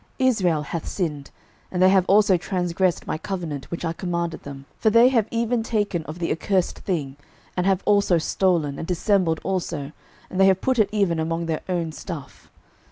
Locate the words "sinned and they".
0.87-1.89